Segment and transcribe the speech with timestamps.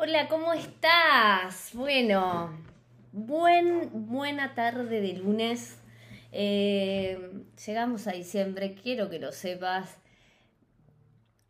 [0.00, 1.70] Hola, ¿cómo estás?
[1.74, 2.56] Bueno,
[3.10, 5.76] buen, buena tarde de lunes.
[6.30, 7.18] Eh,
[7.66, 9.96] llegamos a diciembre, quiero que lo sepas.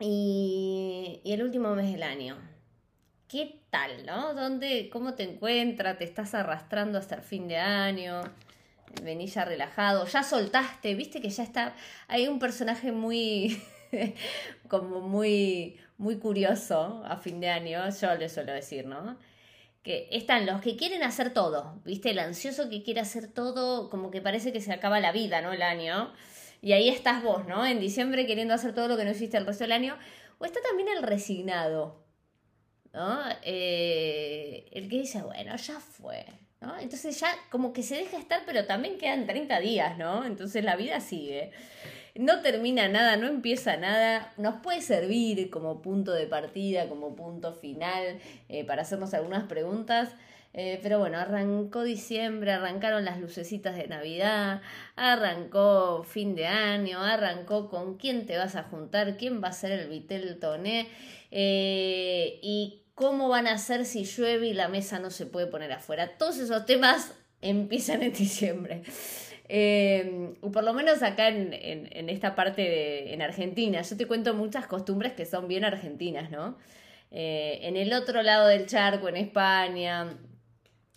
[0.00, 2.38] Y, el último mes del año.
[3.28, 4.32] ¿Qué tal, no?
[4.32, 5.98] ¿Dónde, cómo te encuentras?
[5.98, 8.22] ¿Te estás arrastrando hasta el fin de año?
[9.02, 11.74] Venís ya relajado, ya soltaste, viste que ya está.
[12.08, 13.62] Hay un personaje muy.
[14.68, 19.18] como muy, muy curioso a fin de año, yo le suelo decir, ¿no?
[19.82, 22.10] Que están los que quieren hacer todo, ¿viste?
[22.10, 25.52] El ansioso que quiere hacer todo, como que parece que se acaba la vida, ¿no?
[25.52, 26.12] El año.
[26.62, 27.66] Y ahí estás vos, ¿no?
[27.66, 29.96] En diciembre queriendo hacer todo lo que no hiciste el resto del año.
[30.38, 32.04] O está también el resignado,
[32.92, 33.18] ¿no?
[33.42, 36.26] Eh, el que dice, bueno, ya fue,
[36.60, 36.78] ¿no?
[36.78, 40.24] Entonces ya como que se deja estar, pero también quedan 30 días, ¿no?
[40.24, 41.52] Entonces la vida sigue
[42.18, 47.54] no termina nada, no empieza nada, nos puede servir como punto de partida, como punto
[47.54, 48.18] final,
[48.48, 50.10] eh, para hacernos algunas preguntas.
[50.52, 54.62] Eh, pero bueno, arrancó diciembre, arrancaron las lucecitas de Navidad,
[54.96, 59.70] arrancó fin de año, arrancó con quién te vas a juntar, quién va a ser
[59.70, 60.88] el Vitel Toné
[61.30, 65.70] eh, y cómo van a ser si llueve y la mesa no se puede poner
[65.70, 66.18] afuera.
[66.18, 68.82] Todos esos temas empiezan en diciembre.
[69.48, 74.66] Eh, por lo menos acá en, esta parte de, en Argentina, yo te cuento muchas
[74.66, 76.58] costumbres que son bien argentinas, ¿no?
[77.10, 80.18] Eh, en el otro lado del charco, en España,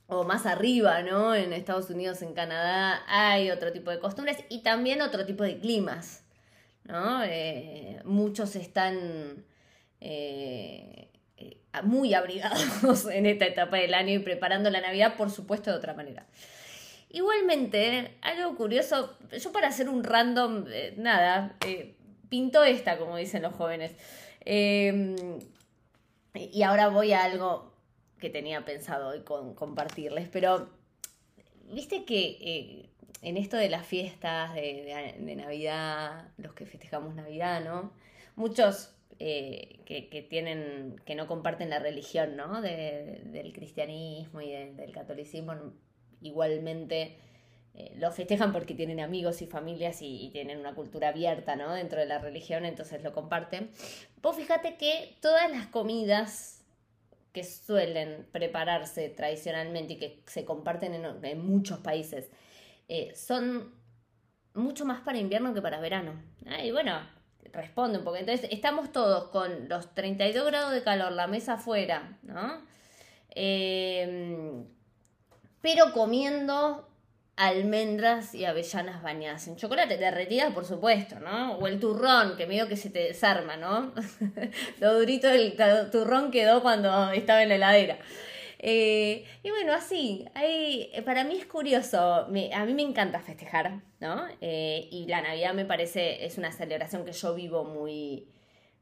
[0.07, 1.33] o más arriba, ¿no?
[1.33, 5.57] En Estados Unidos, en Canadá, hay otro tipo de costumbres y también otro tipo de
[5.57, 6.25] climas,
[6.83, 7.23] ¿no?
[7.23, 9.45] Eh, muchos están
[11.83, 15.93] muy abrigados en esta etapa del año y preparando la Navidad, por supuesto, de otra
[15.93, 16.25] manera.
[17.13, 21.95] Igualmente, algo curioso, yo para hacer un random, eh, nada, eh,
[22.29, 23.91] pinto esta, como dicen los jóvenes.
[24.45, 25.17] Em,
[26.33, 27.73] y ahora voy a algo
[28.17, 30.69] que tenía pensado hoy compartirles, pero
[31.73, 32.89] viste que eh,
[33.21, 37.91] en esto de las fiestas de, Navidad, los que festejamos Navidad, ¿no?
[38.37, 42.61] Muchos que, tienen, que no comparten la religión, ¿no?
[42.61, 45.53] del cristianismo y del catolicismo
[46.21, 47.17] igualmente
[47.73, 51.73] eh, lo festejan porque tienen amigos y familias y, tienen una cultura abierta, ¿no?
[51.73, 53.71] Dentro de la religión, entonces lo comparten.
[54.21, 56.65] Vos fíjate que todas las comidas
[57.31, 60.93] que suelen prepararse tradicionalmente y que se comparten
[61.23, 62.29] en, muchos países
[62.89, 63.73] eh, son
[64.53, 66.21] mucho más para invierno que para verano.
[66.45, 66.99] Ah, y bueno,
[67.53, 68.17] responde un poco.
[68.17, 72.61] Entonces, estamos todos con los 32 grados de calor, la mesa afuera, ¿no?
[73.29, 74.65] Eh,
[75.61, 76.87] pero comiendo
[77.35, 81.53] almendras y avellanas bañadas en chocolate, derretidas por supuesto, ¿no?
[81.57, 83.93] O el turrón, que medio que se te desarma, ¿no?
[84.79, 85.55] Lo durito del
[85.91, 87.97] turrón quedó cuando estaba en la heladera.
[88.63, 94.27] Eh, y bueno, así, hay, para mí es curioso, a mí me encanta festejar, ¿no?
[94.39, 98.27] Eh, y la Navidad me parece, es una celebración que yo vivo muy,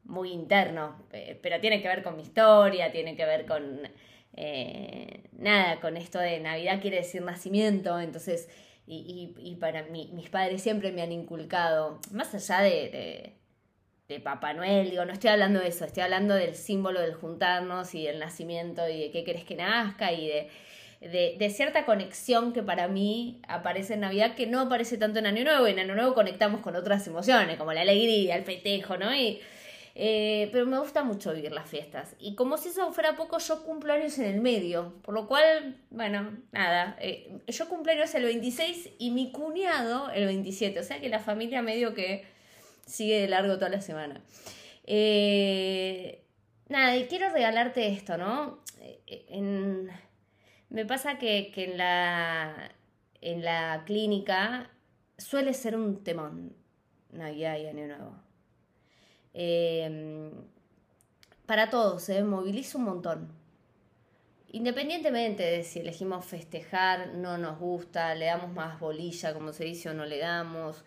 [0.04, 3.90] muy interno, eh, pero tiene que ver con mi historia, tiene que ver con
[4.36, 8.50] eh, nada, con esto de Navidad quiere decir nacimiento, entonces,
[8.88, 13.36] y, para mí, mis padres siempre me han inculcado, más allá de,
[14.08, 17.94] de, Papá Noel, digo, no estoy hablando de eso, estoy hablando del símbolo del juntarnos
[17.94, 20.50] y del nacimiento y de qué querés que nazca y de,
[21.02, 25.44] de, cierta conexión que para mí aparece en Navidad que no aparece tanto en Año
[25.44, 25.68] Nuevo.
[25.68, 29.14] En Año Nuevo conectamos con otras emociones, como la alegría, el festejo, ¿no?
[29.16, 29.42] Y,
[29.96, 32.16] eh, pero me gusta mucho vivir las fiestas.
[32.20, 34.94] Y como si eso fuera poco, yo cumplo años en el medio.
[35.02, 36.98] Por lo cual, bueno, nada.
[37.00, 40.80] Eh, yo cumplo años el 26 y mi cuñado el 27.
[40.80, 42.26] O sea que la familia medio que
[42.86, 44.22] sigue de largo toda la semana.
[44.86, 46.24] Eh,
[46.68, 48.60] nada, y quiero regalarte esto, ¿no?
[50.70, 52.72] me pasa que, que en, la,
[53.22, 54.70] en la clínica
[55.18, 56.56] suele ser un temón
[57.12, 58.29] Navidad y Año Nuevo
[59.34, 60.32] Em,
[61.46, 63.40] para todos, se moviliza un montón.
[64.52, 69.90] Independientemente de si elegimos festejar, no nos gusta, le damos más bolilla, como se dice,
[69.90, 70.84] o no le damos.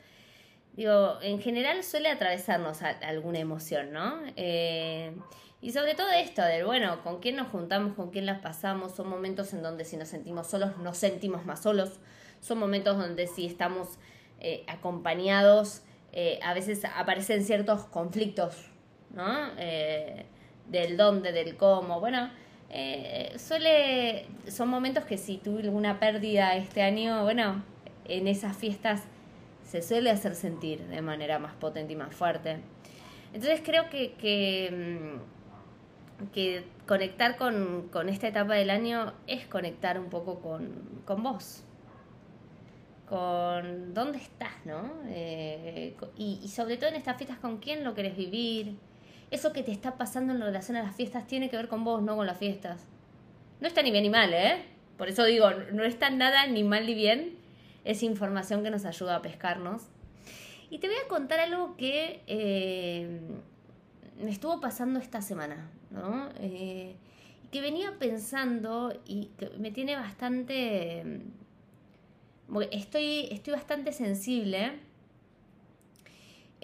[0.74, 4.20] Digo, en general suele atravesarnos alguna emoción, ¿no?
[4.36, 5.14] Eh,
[5.60, 9.08] y sobre todo esto, del bueno, con quién nos juntamos, con quién las pasamos, son
[9.08, 12.00] momentos en donde si nos sentimos solos, nos sentimos más solos,
[12.40, 13.98] son momentos donde si estamos
[14.40, 18.56] eh, acompañados, eh, a veces aparecen ciertos conflictos,
[19.10, 19.48] ¿no?
[19.58, 20.26] Eh,
[20.68, 22.00] del dónde, del cómo.
[22.00, 22.30] Bueno,
[22.70, 27.62] eh, suele, son momentos que si tuve alguna pérdida este año, bueno,
[28.06, 29.02] en esas fiestas
[29.64, 32.58] se suele hacer sentir de manera más potente y más fuerte.
[33.32, 35.18] Entonces creo que, que,
[36.32, 41.64] que conectar con, esta etapa del año es conectar un poco con, vos,
[43.12, 44.90] con dónde estás, ¿no?
[45.08, 48.78] Eh, y, sobre todo en estas fiestas, con quién lo querés vivir.
[49.30, 52.00] Eso que te está pasando en relación a las fiestas tiene que ver con vos,
[52.00, 52.86] no con las fiestas.
[53.60, 54.64] No está ni bien ni mal, ¿eh?
[54.96, 57.36] Por eso digo, no está nada ni mal ni bien.
[57.84, 59.82] Es información que nos ayuda a pescarnos.
[60.70, 63.20] Y te voy a contar algo que eh,
[64.22, 66.30] me estuvo pasando esta semana, ¿no?
[66.40, 66.96] Eh,
[67.50, 71.20] que venía pensando y que me tiene bastante...
[72.70, 74.72] Estoy, estoy bastante sensible.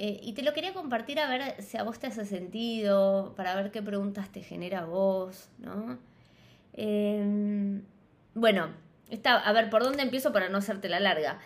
[0.00, 3.56] Eh, y te lo quería compartir a ver si a vos te hace sentido, para
[3.56, 5.98] ver qué preguntas te genera vos, ¿no?
[6.74, 7.82] Em,
[8.34, 8.68] bueno,
[9.10, 11.40] está, a ver, ¿por dónde empiezo para no hacerte la larga?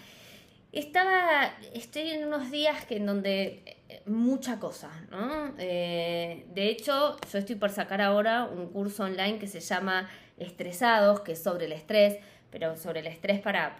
[0.73, 5.55] Estaba, estoy en unos días que en donde eh, mucha cosa, ¿no?
[5.59, 11.21] Eh, de hecho, yo estoy por sacar ahora un curso online que se llama Estresados,
[11.21, 12.19] que es sobre el estrés,
[12.50, 13.79] pero sobre el estrés para,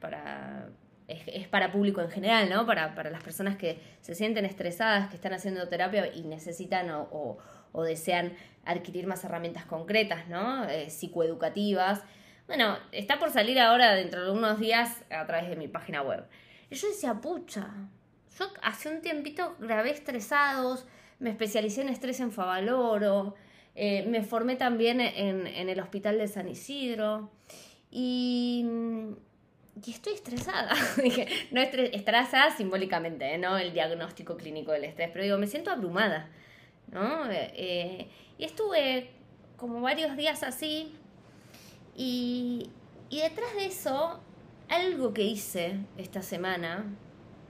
[0.00, 0.68] para
[1.08, 2.66] es, para público en general, ¿no?
[2.66, 7.38] Para, para, las personas que se sienten estresadas, que están haciendo terapia y necesitan o,
[7.72, 8.32] o, desean
[8.64, 10.68] adquirir más herramientas concretas, ¿no?
[10.68, 12.02] Eh, psicoeducativas.
[12.46, 16.24] Bueno, está por salir ahora dentro de unos días a través de mi página web.
[16.70, 17.68] Yo decía, pucha,
[18.38, 20.86] yo hace un tiempito grabé estresados,
[21.18, 23.34] me especialicé en estrés en Favaloro,
[23.74, 27.30] eh, me formé también en, el hospital de San Isidro
[27.90, 28.64] y,
[29.84, 30.74] y estoy estresada.
[31.02, 33.38] Dije, no estresada simbólicamente, ¿eh?
[33.38, 36.28] no el diagnóstico clínico del estrés, pero digo, me siento abrumada,
[36.90, 37.30] ¿no?
[37.30, 38.08] Eh,
[38.38, 39.10] y estuve
[39.56, 40.94] como varios días así
[41.96, 42.70] y,
[43.10, 44.20] detrás de eso,
[44.68, 46.84] algo que hice esta semana,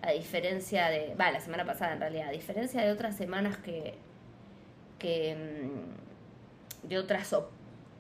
[0.03, 3.95] a diferencia de, va, la semana pasada en realidad, a diferencia de otras semanas que,
[4.99, 7.33] que mm, de otras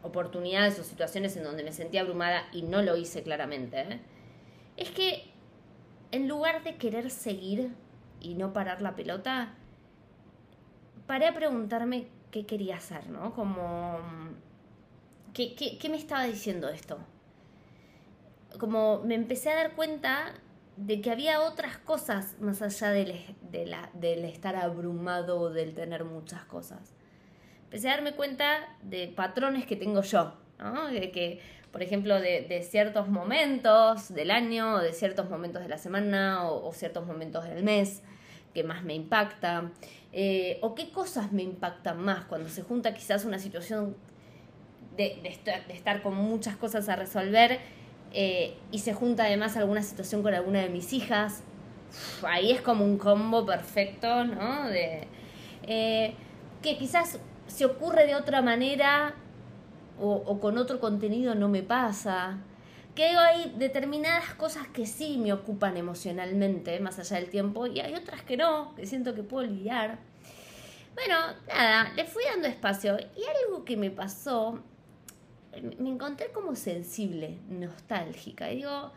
[0.02, 4.00] oportunidades o situaciones en donde me sentía abrumada y no lo hice claramente, ¿eh?
[4.76, 5.31] es que
[6.12, 7.70] en lugar de querer seguir
[8.20, 9.55] y no parar la pelota,
[11.06, 13.35] paré a preguntarme qué quería hacer, ¿no?
[13.35, 14.29] Como mm,
[15.32, 16.99] ¿Qué, me estaba diciendo esto?
[18.58, 20.35] Como me empecé a dar cuenta
[20.76, 23.14] de que había otras cosas más allá del,
[23.94, 26.94] del estar abrumado o del tener muchas cosas.
[27.70, 30.32] Empecé a darme cuenta de patrones que tengo yo.
[30.90, 31.40] De que,
[31.70, 36.72] por ejemplo, de, ciertos momentos del año, o de ciertos momentos de la semana, o,
[36.72, 38.02] ciertos momentos del mes
[38.52, 39.70] que más me impacta,
[40.12, 43.96] eh, o qué cosas me impactan más cuando se junta quizás una situación
[44.96, 45.22] de,
[45.69, 47.61] estar, con muchas cosas a resolver
[48.12, 51.44] eh, y se junta además alguna situación con alguna de mis hijas.
[52.26, 54.67] ahí es como un combo perfecto, ¿no?
[54.69, 55.06] De,
[55.69, 56.14] eh,
[56.62, 57.20] que quizás
[57.50, 59.14] se ocurre de otra manera
[60.00, 62.38] o, con otro contenido no me pasa.
[62.94, 67.94] Que hay determinadas cosas que sí me ocupan emocionalmente, más allá del tiempo, y hay
[67.94, 69.99] otras que no, que siento que puedo lidiar.
[70.94, 71.17] Bueno,
[71.49, 72.99] nada, le fui dando espacio.
[72.99, 74.62] Y algo que me pasó
[75.79, 78.50] me encontré como sensible, nostálgica.
[78.50, 78.93] Y digo,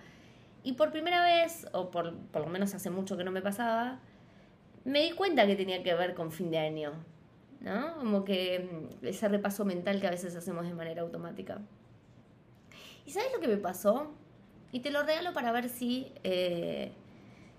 [0.63, 3.99] y por primera vez, o por, por lo menos hace mucho que no me pasaba,
[4.85, 6.93] me di cuenta que tenía que ver con fin de año,
[7.63, 7.95] ¿no?
[7.95, 11.59] Como que mm, ese repaso mental que a veces hacemos de manera automática.
[13.05, 14.11] ¿Y sabes lo que me pasó?
[14.71, 16.91] Y te lo regalo para ver si, eh,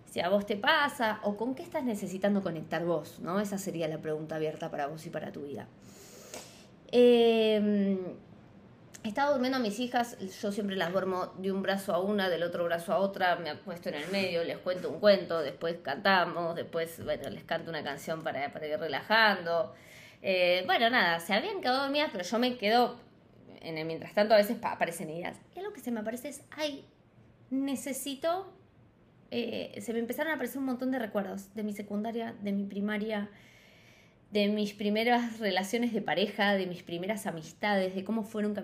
[0.06, 3.40] si a vos te pasa o con qué estás necesitando conectar vos, ¿no?
[3.40, 5.66] Esa sería la pregunta abierta para vos y para tu vida.
[6.92, 7.98] Eh,
[9.04, 12.42] Estaba durmiendo a mis hijas, yo siempre las duermo de un brazo a una, del
[12.42, 16.56] otro brazo a otra, me acuesto en el medio, les cuento un cuento, después cantamos,
[16.56, 19.74] después bueno, les canto una canción para, para ir relajando.
[20.26, 22.98] Eh, bueno, nada, se habían quedado dormidas, pero yo me quedo,
[23.60, 25.38] en el mientras tanto a veces aparecen ideas.
[25.54, 26.86] Y algo que se me aparece es, ay,
[27.50, 28.50] necesito,
[29.30, 32.64] eh, se me empezaron a aparecer un montón de recuerdos de mi secundaria, de mi
[32.64, 33.28] primaria,
[34.30, 38.54] de mis primeras relaciones de pareja, de mis primeras amistades, de cómo fueron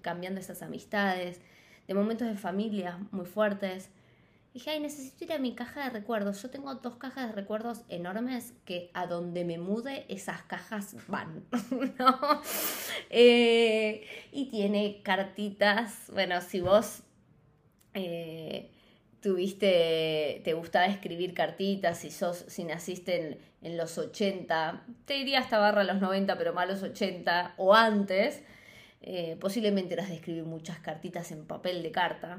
[0.00, 1.40] cambiando esas amistades,
[1.88, 3.90] de momentos de familia muy fuertes.
[4.58, 6.42] Dije, ay, necesito ir a mi caja de recuerdos.
[6.42, 11.44] Yo tengo dos cajas de recuerdos enormes que a donde me mude esas cajas van.
[13.10, 17.02] Eh, y tiene cartitas, bueno, si vos...
[17.94, 18.70] Eh,
[19.20, 25.58] tuviste, te gustaba escribir cartitas, si sos, si naciste en, los 80, te diría hasta
[25.58, 28.42] barra los 90, pero más los 80 o antes,
[29.00, 32.38] eh, posiblemente eras de escribir muchas cartitas en papel de carta.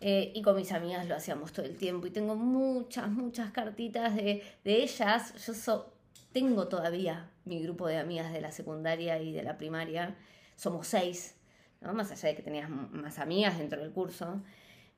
[0.00, 2.06] Eh, y con mis amigas lo hacíamos todo el tiempo.
[2.06, 5.46] Y tengo muchas, muchas cartitas de, ellas.
[5.46, 5.86] Yo
[6.32, 10.16] tengo todavía mi grupo de amigas de la secundaria y de la primaria,
[10.56, 11.36] somos seis,
[11.80, 11.94] ¿no?
[11.94, 14.42] más allá de que tenías más amigas dentro del curso.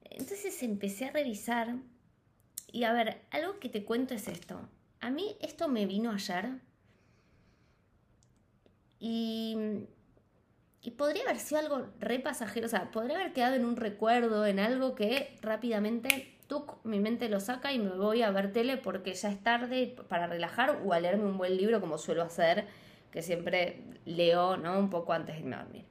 [0.04, 1.76] Entonces empecé a revisar
[2.72, 4.60] y a ver, algo que te cuento es esto.
[5.00, 6.60] A mí esto me vino ayer
[9.00, 9.86] y,
[10.82, 14.46] y podría haber sido algo re pasajero, o sea, podría haber quedado en un recuerdo,
[14.46, 16.38] en algo que rápidamente
[16.84, 20.26] mi mente lo saca y me voy a ver tele porque ya es tarde para
[20.26, 22.66] relajar o a leerme un buen libro como suelo hacer,
[23.10, 24.78] que siempre leo, ¿no?
[24.78, 25.84] Un poco antes de dormir.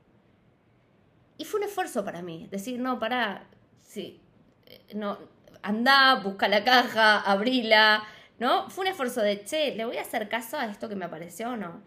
[1.37, 3.47] Y fue un esfuerzo para mí, decir, no, para,
[3.81, 4.19] sí,
[4.65, 5.19] eh, no,
[5.61, 8.03] anda, busca la caja, abrila,
[8.39, 8.69] ¿no?
[8.69, 11.49] Fue un esfuerzo de, che, ¿le voy a hacer caso a esto que me apareció
[11.51, 11.83] o no?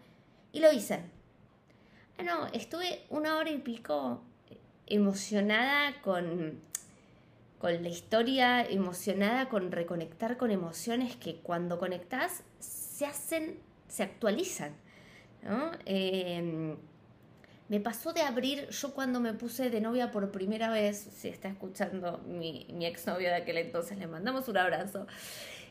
[0.53, 1.03] Y lo hice.
[2.17, 4.21] Ah, no, estuve una hora y pico
[4.87, 6.61] emocionada con
[7.61, 14.73] con la historia, emocionada con reconectar con emociones que cuando conectas se hacen, se actualizan.
[15.85, 16.75] Em,
[17.69, 21.49] me pasó de abrir, yo cuando me puse de novia por primera vez, si está
[21.49, 25.05] escuchando mi, mi exnovio de aquel entonces, le mandamos un abrazo.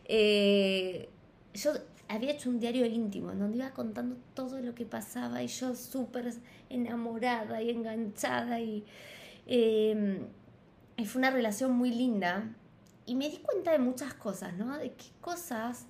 [0.05, 1.09] Eh,
[1.55, 1.73] yo
[2.11, 6.35] había hecho un diario íntimo donde iba contando todo lo que pasaba y yo súper
[6.69, 8.85] enamorada y enganchada y...
[9.47, 10.26] Em,
[10.97, 12.45] y fue una relación muy linda.
[13.07, 14.76] Y me di cuenta de muchas cosas, ¿no?
[14.76, 15.87] De qué cosas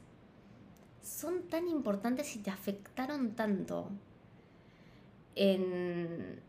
[1.02, 3.90] son tan importantes y te afectaron tanto
[5.34, 6.40] en,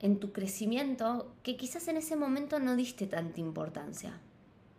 [0.00, 4.18] en tu crecimiento que quizás en ese momento no diste tanta importancia.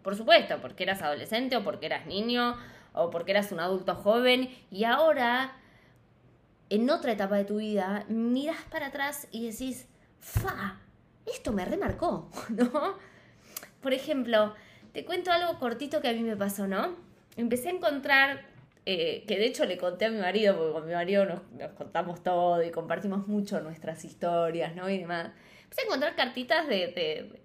[0.01, 2.55] Por supuesto, porque eras adolescente o porque eras niño
[2.93, 5.55] o porque eras un adulto joven y ahora,
[6.69, 9.87] en otra etapa de tu vida, miras para atrás y decís,
[10.19, 10.79] fa,
[11.25, 12.97] esto me remarcó, ¿no?
[13.81, 14.53] Por ejemplo,
[14.93, 16.95] te cuento algo cortito que a mí me pasó, ¿no?
[17.35, 18.45] Empecé a encontrar,
[18.85, 22.23] eh, que de hecho le conté a mi marido, porque con mi marido nos, contamos
[22.23, 24.89] todo y compartimos mucho nuestras historias, ¿no?
[24.89, 25.31] Y demás.
[25.63, 27.41] Empecé a encontrar cartitas de,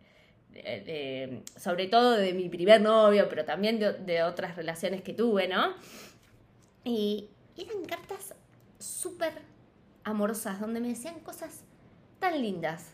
[1.56, 5.74] sobre todo de mi primer novio, pero también de, otras relaciones que tuve, ¿no?
[6.84, 8.34] Y eran cartas
[8.78, 9.32] súper
[10.04, 11.60] amorosas, donde me decían cosas
[12.18, 12.92] tan lindas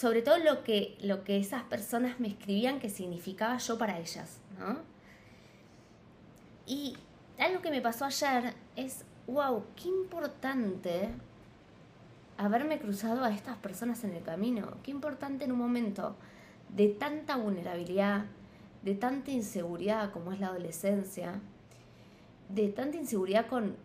[0.00, 4.38] sobre todo lo que, lo que esas personas me escribían que significaba yo para ellas,
[4.58, 4.78] ¿no?
[6.66, 6.96] Y
[7.38, 11.10] algo que me pasó ayer es, wow, qué importante
[12.44, 16.16] haberme cruzado a estas personas en el camino, qué importante en un momento
[16.70, 18.24] de tanta vulnerabilidad,
[18.82, 21.38] de tanta inseguridad como es la adolescencia,
[22.48, 23.76] de tanta inseguridad con,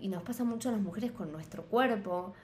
[0.00, 2.34] y nos pasa mucho a las mujeres con nuestro cuerpo,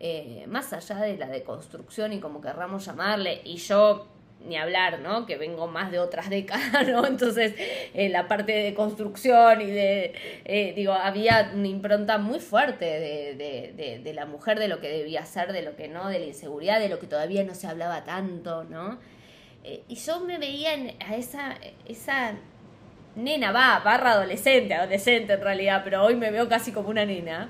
[0.00, 4.06] eh, más allá de la deconstrucción y como querramos llamarle, y yo
[4.46, 5.26] ni hablar, ¿no?
[5.26, 7.06] Que vengo más de otras décadas, ¿no?
[7.06, 7.54] Entonces,
[7.94, 14.12] eh, la parte de construcción y de, eh, digo, había una impronta muy fuerte de,
[14.14, 16.88] la mujer, de lo que debía ser, de lo que no, de la inseguridad, de
[16.88, 18.98] lo que todavía no se hablaba tanto, ¿no?
[19.86, 20.70] y yo me veía
[21.06, 21.54] a esa,
[21.86, 22.34] esa
[23.14, 27.48] nena, va, barra adolescente, adolescente en realidad, pero hoy me veo casi como una nena.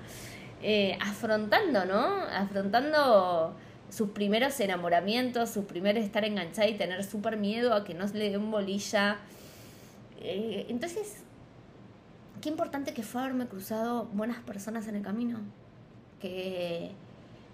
[0.65, 2.23] Eh, afrontando, ¿no?
[2.33, 3.57] Afrontando
[3.93, 8.31] sus primeros enamoramientos, sus primeros estar enganchada y tener súper miedo a que no le
[8.31, 9.19] dé un bolilla.
[10.21, 11.19] Eh, entonces,
[12.41, 15.41] qué importante que fue haberme cruzado buenas personas en el camino,
[16.21, 16.93] que,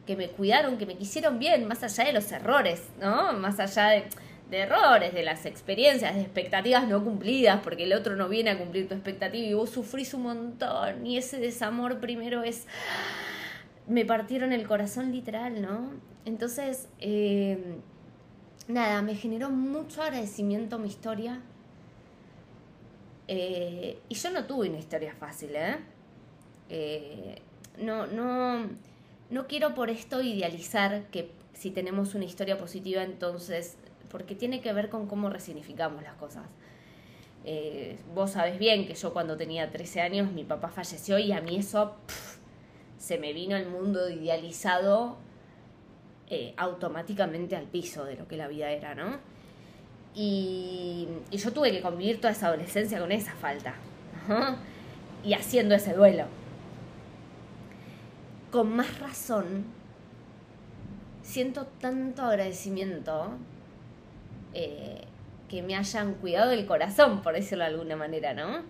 [0.06, 3.32] que me cuidaron, que me quisieron bien, más allá de los errores, ¿no?
[3.32, 4.04] Más allá de
[4.50, 8.58] de errores, de las experiencias, de expectativas no cumplidas, porque el otro no viene a
[8.58, 12.66] cumplir tu expectativa y vos sufrís un montón y ese desamor primero es...
[13.86, 15.92] Me partieron el corazón literal, ¿no?
[16.24, 17.76] Entonces, eh,
[18.66, 21.40] nada, me generó mucho agradecimiento mi historia.
[23.28, 25.76] Eh, y yo no tuve una historia fácil, ¿eh?
[26.70, 27.42] ¿eh?
[27.78, 28.66] no, no,
[29.30, 33.76] no quiero por esto idealizar que si tenemos una historia positiva, entonces
[34.10, 36.46] porque tiene que ver con cómo resignificamos las cosas.
[37.44, 41.40] Eh, vos sabés bien que yo cuando tenía 13 años mi papá falleció y a
[41.40, 41.94] mí eso
[42.98, 45.16] se me vino el mundo idealizado
[46.30, 49.18] eh, automáticamente al piso de lo que la vida era, ¿no?
[50.14, 53.74] Y, yo tuve que convivir toda esa adolescencia con esa falta,
[55.24, 56.24] Y haciendo ese duelo.
[58.50, 59.64] Con más razón,
[61.22, 63.30] siento tanto agradecimiento
[64.54, 65.04] eh,
[65.48, 68.64] que me hayan cuidado del corazón, por decirlo de alguna manera, ¿no?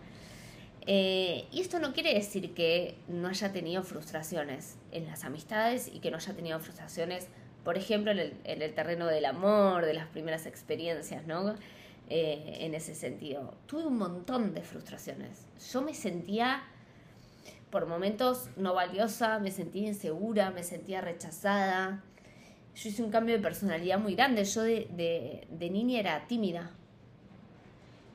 [0.90, 6.00] Eh, y esto no quiere decir que no haya tenido frustraciones en las amistades y
[6.00, 7.28] que no haya tenido frustraciones,
[7.64, 11.54] por ejemplo, en el, terreno del amor, de las primeras experiencias, ¿no?
[12.10, 13.54] Eh, en ese sentido.
[13.66, 15.46] Tuve un montón de frustraciones.
[15.72, 16.62] Yo me sentía
[17.70, 22.02] por momentos no valiosa, me sentía insegura, me sentía rechazada.
[22.74, 24.44] Yo hice un cambio de personalidad muy grande.
[24.44, 26.70] Yo de, niña era tímida.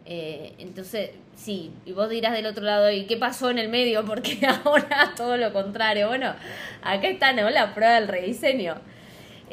[0.06, 4.04] Eh, entonces, sí, y vos dirás del otro lado, ¿y qué pasó en el medio?
[4.06, 6.08] Porque ahora todo lo contrario.
[6.08, 6.34] Bueno,
[6.82, 7.50] acá está, ¿no?
[7.50, 8.76] La prueba del rediseño.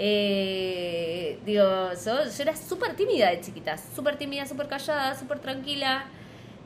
[0.03, 6.07] Eh, digo, yo, yo era súper tímida de chiquita, súper tímida, súper callada, súper tranquila.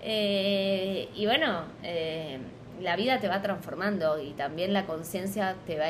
[0.02, 2.38] Eh, y bueno, eh,
[2.80, 5.86] la vida te va transformando y también la conciencia te va,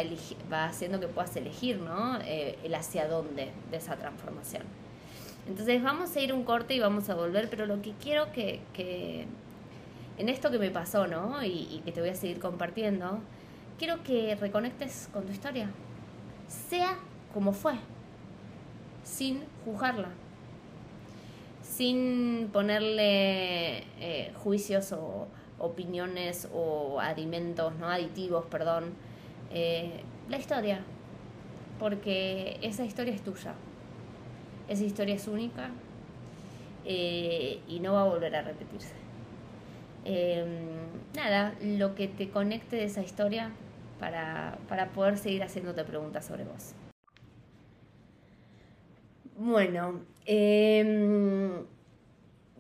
[0.50, 2.18] va haciendo que puedas elegir, ¿no?
[2.22, 4.62] El hacia dónde de esa transformación.
[5.46, 8.60] Entonces vamos a ir un corte y vamos a volver, pero lo que quiero que,
[8.72, 9.26] que
[10.16, 11.44] en esto que me pasó, ¿no?
[11.44, 13.18] Y, y que te voy a seguir compartiendo,
[13.78, 15.68] quiero que reconectes con tu historia,
[16.48, 16.96] sea
[17.34, 17.74] como fue,
[19.02, 20.08] sin juzgarla
[21.76, 25.26] sin ponerle eh, juicios o
[25.58, 27.88] opiniones o adimentos, ¿no?
[27.88, 28.92] Aditivos, perdón.
[29.50, 30.80] Eh, la historia.
[31.80, 33.54] Porque esa historia es tuya.
[34.68, 35.70] Esa historia es única
[36.84, 38.94] eh, y no va a volver a repetirse.
[40.04, 40.46] Em,
[41.16, 43.50] nada, lo que te conecte de esa historia
[43.98, 46.74] para, para poder seguir haciéndote preguntas sobre vos.
[49.36, 51.66] Bueno, em,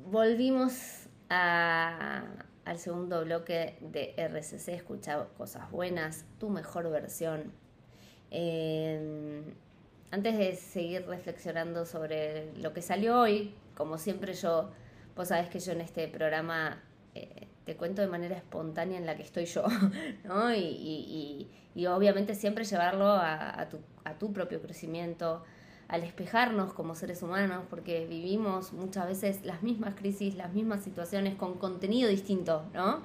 [0.06, 7.52] volvimos al segundo bloque de RCC, escuchar cosas buenas, tu mejor versión.
[8.32, 9.54] Em,
[10.10, 14.72] antes de seguir reflexionando sobre lo que salió hoy, como siempre yo,
[15.14, 16.82] vos sabés que yo en este programa
[17.14, 19.64] eh, te cuento de manera espontánea en la que estoy yo,
[20.24, 20.52] ¿no?
[20.52, 21.48] Y,
[21.88, 25.44] obviamente siempre llevarlo a, tu, a tu propio crecimiento,
[25.88, 31.34] al espejarnos como seres humanos, porque vivimos muchas veces las mismas crisis, las mismas situaciones
[31.34, 33.02] con contenido distinto, ¿no?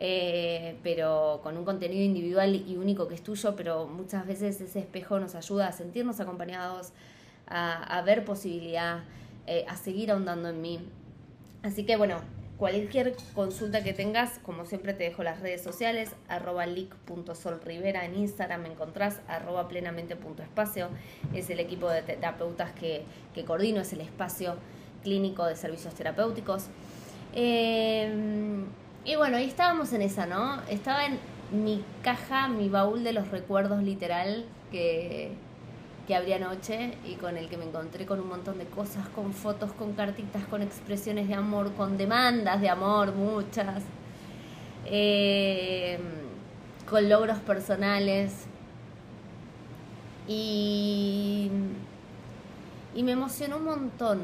[0.00, 4.78] Eh, pero con un contenido individual y único que es tuyo, pero muchas veces ese
[4.78, 6.92] espejo nos ayuda a sentirnos acompañados,
[7.48, 9.02] a, ver posibilidad,
[9.46, 10.80] eh, a seguir ahondando en mí.
[11.62, 12.20] Así que bueno,
[12.58, 18.62] Cualquier consulta que tengas, como siempre te dejo las redes sociales, arroba leak.solrivera en Instagram
[18.62, 20.88] me encontrás, arroba plenamente.espacio,
[21.32, 23.04] es el equipo de terapeutas que,
[23.46, 24.56] coordino, es el espacio
[25.04, 26.66] clínico de servicios terapéuticos.
[27.32, 28.66] Em,
[29.04, 30.60] y bueno, ahí estábamos en esa, ¿no?
[30.68, 31.20] Estaba en
[31.52, 35.30] mi caja, mi baúl de los recuerdos literal que
[36.08, 39.34] que abrí anoche y con el que me encontré con un montón de cosas, con
[39.34, 43.82] fotos, con cartitas, con expresiones de amor, con demandas de amor, muchas,
[44.86, 45.98] eh,
[46.88, 48.46] con logros personales.
[50.26, 51.50] Y,
[52.94, 54.22] y me emocionó un montón,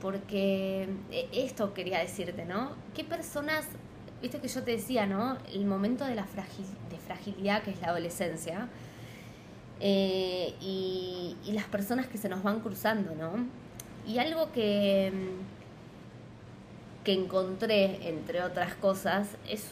[0.00, 2.70] porque eh, esto quería decirte, ¿no?
[2.94, 3.66] ¿Qué personas,
[4.22, 5.36] viste que yo te decía, ¿no?
[5.52, 8.70] El momento de la de fragilidad que es la adolescencia
[9.80, 13.46] eh, y, las personas que se nos van cruzando, ¿no?
[14.06, 15.10] Y algo que,
[17.02, 19.70] que encontré, entre otras cosas, es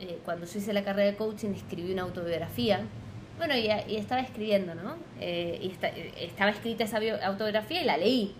[0.00, 2.82] eh, cuando yo hice la carrera de coaching, escribí una autobiografía.
[3.38, 4.94] Bueno, y, estaba escribiendo, ¿no?
[5.20, 8.34] Eh, y estaba escrita esa autobiografía y la leí.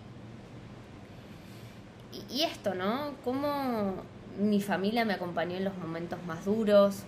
[2.13, 3.13] Y, y esto, ¿no?
[3.25, 3.95] Cómo
[4.39, 7.03] mi familia me acompañó en los momentos más duros,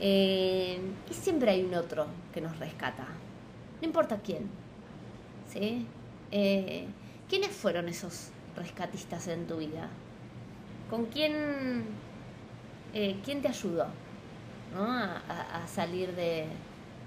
[0.00, 3.06] eh, y siempre hay un otro que nos rescata.
[3.80, 4.48] No importa quién.
[5.48, 5.86] ¿Sí?
[6.30, 6.86] Eh,
[7.28, 9.88] ¿Quiénes fueron esos rescatistas en tu vida?
[10.88, 11.84] ¿Con quién,
[12.94, 13.86] eh, quién te ayudó
[14.74, 14.84] ¿no?
[14.84, 16.46] a, salir de,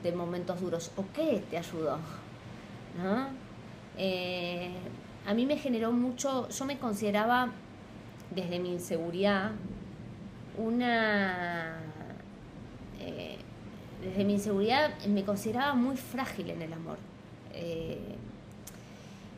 [0.04, 0.92] de, momentos duros?
[0.96, 1.98] ¿O qué te ayudó?
[3.02, 3.44] ¿no?
[5.26, 7.50] a mí me generó mucho, yo me consideraba
[8.32, 9.52] desde mi inseguridad
[10.58, 11.83] una
[13.06, 13.38] eh,
[14.02, 16.98] desde mi inseguridad me consideraba muy frágil en el amor.
[17.54, 18.16] Eh,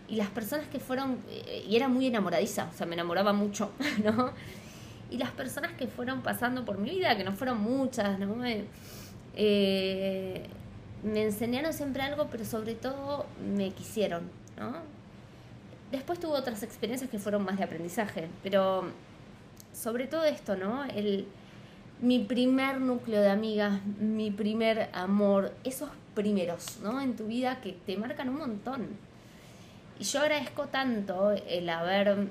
[0.08, 3.72] y las personas que fueron, eh, y era muy enamoradiza, o sea, me enamoraba mucho,
[4.04, 4.32] ¿no?
[5.10, 8.36] Y las personas que fueron pasando por mi vida, que no fueron muchas, ¿no?
[11.04, 14.24] me enseñaron siempre algo, pero sobre todo me quisieron,
[14.58, 14.74] ¿no?
[15.92, 18.86] Después tuve otras experiencias que fueron más de aprendizaje, pero
[19.72, 20.84] sobre todo esto, ¿no?
[20.86, 21.28] El,
[22.02, 27.02] mi primer núcleo de amigas, mi primer amor, esos primeros, ¿no?
[27.02, 28.88] En tu vida que te marcan un montón.
[30.00, 32.28] Y yo agradezco tanto el haber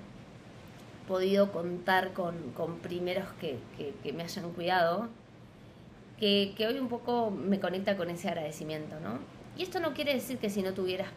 [1.09, 2.35] podido contar con,
[2.83, 3.59] primeros que,
[4.13, 5.09] me hayan cuidado,
[6.19, 9.19] que, hoy un poco me conecta con ese agradecimiento, ¿no?
[9.57, 11.09] Y esto no quiere decir que si no tuvieras,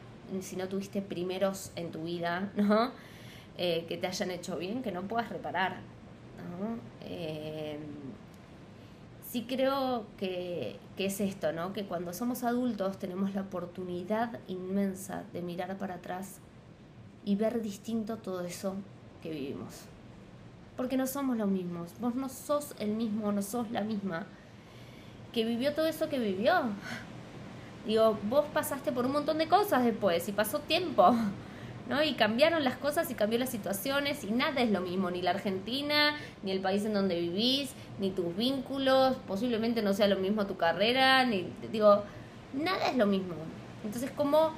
[0.42, 2.92] si no tuviste primeros en tu vida, ¿no?
[3.58, 5.78] Eh, que te hayan hecho bien, que no puedas reparar,
[6.60, 6.78] ¿no?
[7.02, 7.80] Eh,
[9.30, 11.74] sí creo que, que, es esto, ¿no?
[11.74, 16.40] Que cuando somos adultos tenemos la oportunidad inmensa de mirar para atrás
[17.26, 18.76] y ver distinto todo eso
[19.22, 19.84] que vivimos.
[20.76, 21.92] Porque no somos los mismos.
[22.00, 24.28] Vos no sos el mismo, no sos la misma
[25.34, 26.54] que vivió todo eso que vivió.
[27.86, 31.16] Digo, vos pasaste por un montón de cosas después y pasó tiempo.
[31.90, 32.04] ¿No?
[32.04, 35.32] Y cambiaron las cosas y cambió las situaciones y nada es lo mismo, ni la
[35.32, 40.46] Argentina, ni el país en donde vivís, ni tus vínculos, posiblemente no sea lo mismo
[40.46, 42.04] tu carrera, ni digo,
[42.54, 43.36] nada es lo mismo.
[43.84, 44.52] Entonces, ¿cómo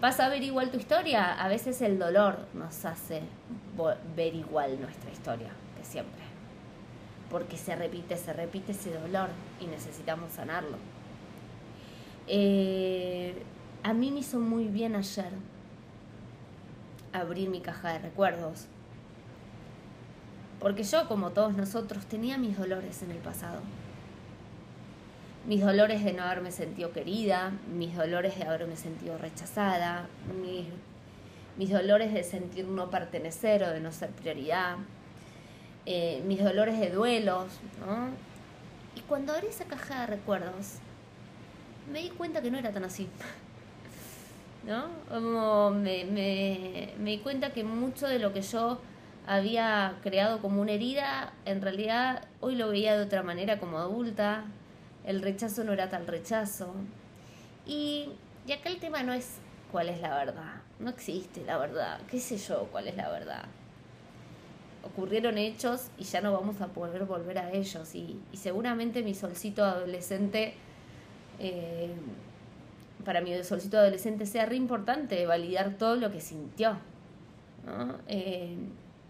[0.00, 1.34] vas a ver igual tu historia?
[1.34, 3.22] A veces el dolor nos hace
[4.16, 6.20] ver igual nuestra historia que siempre.
[7.30, 9.28] Porque se repite, se repite ese dolor
[9.60, 10.78] y necesitamos sanarlo.
[12.26, 13.34] Eh,
[13.82, 15.30] a mí me hizo muy bien ayer
[17.12, 18.66] abrir mi caja de recuerdos.
[20.60, 23.60] Porque yo, como todos nosotros, tenía mis dolores en el pasado.
[25.46, 30.06] Mis dolores de no haberme sentido querida, mis dolores de haberme sentido rechazada,
[31.56, 34.76] mis, dolores de sentir no pertenecer o de no ser prioridad,
[35.86, 37.46] eh, mis dolores de duelos.
[38.94, 40.74] Y cuando abrí esa caja de recuerdos,
[41.90, 43.08] me di cuenta que no era tan así.
[44.64, 44.88] ¿No?
[45.08, 48.78] Como me, me, me di cuenta que mucho de lo que yo
[49.26, 54.44] había creado como una herida, en realidad hoy lo veía de otra manera como adulta,
[55.04, 56.74] el rechazo no era tal rechazo.
[57.66, 58.08] Y,
[58.46, 59.38] y acá el tema no es
[59.70, 63.44] cuál es la verdad, no existe la verdad, qué sé yo cuál es la verdad.
[64.82, 69.14] Ocurrieron hechos y ya no vamos a poder volver a ellos y, y seguramente mi
[69.14, 70.54] solcito adolescente
[71.38, 71.90] eh,
[73.04, 76.76] para mi solcito adolescente sea re importante validar todo lo que sintió.
[78.08, 78.56] Eh,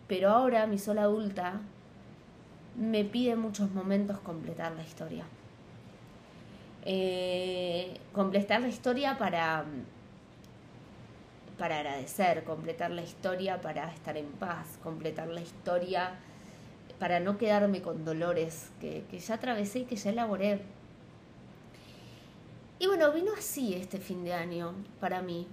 [0.08, 1.60] pero ahora mi sol adulta
[2.76, 5.24] me pide en muchos momentos completar la historia.
[6.84, 9.64] Eh, completar la historia para,
[11.58, 16.12] para agradecer, completar la historia para estar en paz, completar la historia
[16.98, 20.62] para no quedarme con dolores que, que ya atravesé y que ya elaboré
[22.80, 25.46] y bueno, vino así este fin de año para mí.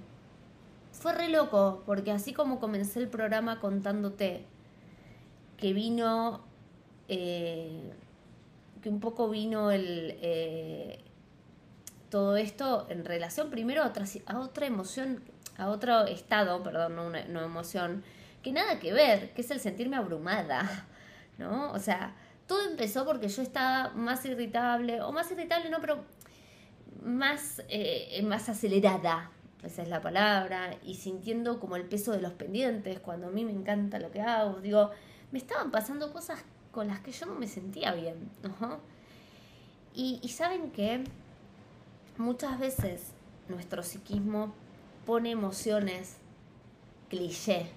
[0.94, 4.46] Fue re loco, porque así como comencé el programa contándote
[5.58, 6.46] que vino,
[7.10, 7.92] eh,
[8.82, 11.04] que un poco vino el, eh,
[12.10, 15.22] todo esto en relación primero a otra, a otra emoción,
[15.58, 18.06] a otro estado, perdón, no, una, no emoción,
[18.42, 20.88] que nada que ver, que es el sentirme abrumada,
[21.38, 21.74] ¿no?
[21.74, 22.16] O sea,
[22.48, 26.06] todo empezó porque yo estaba más irritable, o más irritable no, pero
[27.08, 29.32] más, eh, más acelerada,
[29.64, 33.46] esa es la palabra, y sintiendo como el peso de los pendientes, cuando a mí
[33.46, 34.92] me encanta lo que hago, digo,
[35.32, 38.30] me estaban pasando cosas con las que yo no me sentía bien.
[39.94, 41.04] Y, saben que
[42.18, 43.14] muchas veces
[43.50, 44.54] nuestro psiquismo
[45.08, 46.18] pone emociones
[47.10, 47.72] cliché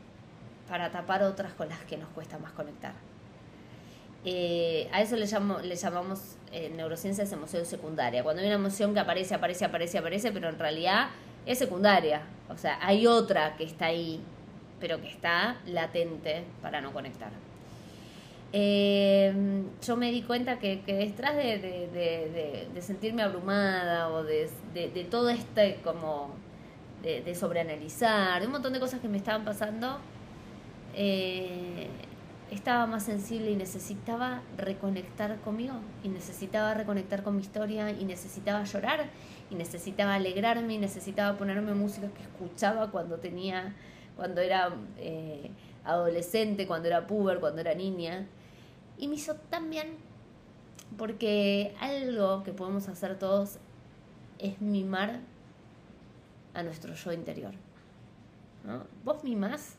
[0.69, 2.93] para tapar otras con las que nos cuesta más conectar.
[4.27, 8.23] Eh, a eso le, llamo, le llamamos en neurociencias emoción secundaria.
[8.23, 11.09] Cuando hay una emoción que aparece, aparece, aparece, aparece, pero en realidad
[11.47, 12.23] es secundaria.
[12.49, 14.21] O sea, hay otra que está ahí,
[14.81, 17.31] pero que está latente para no conectar.
[18.53, 19.33] Eh,
[19.87, 24.51] yo me di cuenta que, detrás de, de, de, sentirme abrumada o de,
[25.09, 26.35] todo este como
[27.03, 29.99] de, sobreanalizar, de un montón de cosas que me estaban pasando,
[30.95, 31.87] eh,
[32.51, 38.65] estaba más sensible y necesitaba reconectar conmigo, y necesitaba reconectar con mi historia, y necesitaba
[38.65, 39.09] llorar,
[39.51, 43.75] y necesitaba alegrarme, y necesitaba ponerme música que escuchaba cuando tenía,
[44.17, 45.51] cuando era eh,
[45.85, 48.27] adolescente, cuando era puber, cuando era niña.
[48.99, 49.97] Y me hizo tan bien,
[50.99, 53.59] porque algo que podemos hacer todos
[54.39, 55.21] es mimar
[56.55, 57.55] a nuestro yo interior.
[58.65, 58.85] ¿no?
[59.05, 59.77] ¿Vos mimás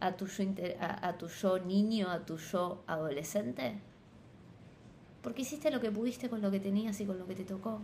[0.00, 0.44] a tu, yo,
[0.80, 3.78] a, tu yo niño, a tu yo adolescente?
[5.22, 7.80] Porque hiciste lo que pudiste con lo que tenías y con lo que te tocó.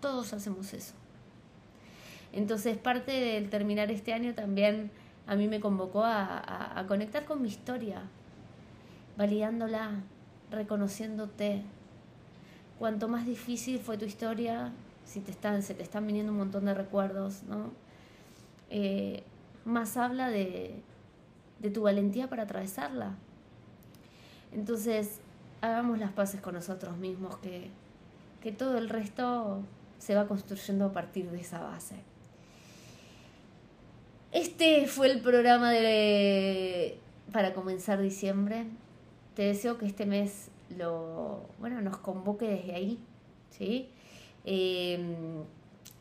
[0.00, 0.94] Todos hacemos eso.
[2.32, 4.90] Entonces parte del terminar este año también
[5.26, 8.02] a mí me convocó a, a conectar con mi historia,
[9.16, 10.02] validándola,
[10.50, 11.62] reconociéndote.
[12.78, 14.72] Cuanto más difícil fue tu historia,
[15.06, 17.70] si te están, se te están viniendo un montón de recuerdos, ¿no?
[18.70, 19.22] Eh,
[19.64, 20.82] más habla de,
[21.58, 23.14] de tu valentía para atravesarla.
[24.52, 25.20] Entonces,
[25.60, 27.70] hagamos las paces con nosotros mismos, que,
[28.42, 29.62] que todo el resto
[29.98, 31.96] se va construyendo a partir de esa base.
[34.32, 36.98] Este fue el programa de
[37.32, 38.66] para comenzar diciembre.
[39.34, 42.98] Te deseo que este mes lo, bueno, nos convoque desde ahí,
[43.50, 43.88] ¿sí?
[44.44, 45.44] Em,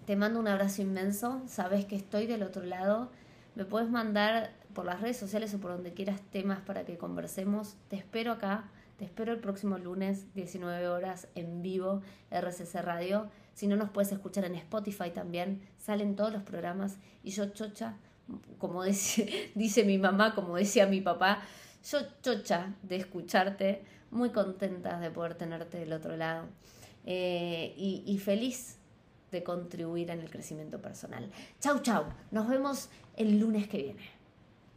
[0.06, 3.10] te mando un abrazo inmenso, sabes que estoy del otro lado,
[3.56, 7.78] me puedes mandar por las redes sociales o por donde quieras temas para que conversemos,
[7.88, 13.68] te espero acá, te espero el próximo lunes, 19 horas, en vivo, RCC Radio, si
[13.68, 17.98] no nos puedes escuchar en Spotify también, salen todos los programas y yo chocha,
[18.60, 21.42] como dice, dice mi mamá, como decía mi papá,
[21.90, 26.48] yo chocha de escucharte, muy contenta de poder tenerte del otro lado
[27.06, 28.78] eh, y, y feliz
[29.32, 31.30] de contribuir en el crecimiento personal.
[31.60, 32.06] Chau, chau.
[32.32, 34.15] Nos vemos el lunes que viene.